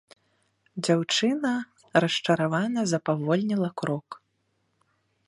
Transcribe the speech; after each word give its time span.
Дзяўчына 0.85 1.51
расчаравана 2.05 2.87
запавольніла 2.93 3.69
крок. 3.83 4.07